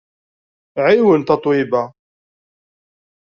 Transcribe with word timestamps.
Ɛiwen 0.87 1.21
Tatoeba! 1.23 1.81